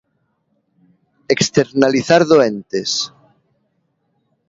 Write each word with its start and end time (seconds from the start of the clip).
Externalizar 1.35 2.21
doentes. 2.33 2.91